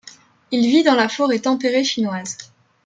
Il 0.49 0.65
vit 0.65 0.81
dans 0.81 0.95
la 0.95 1.07
forêt 1.07 1.37
tempérée 1.37 1.83
chinoise. 1.83 2.35